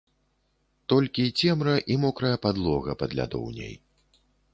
Толькі 0.93 1.33
цемра 1.41 1.75
і 1.95 1.97
мокрая 2.05 2.31
падлога 2.45 2.91
пад 3.03 3.11
лядоўняй. 3.21 3.75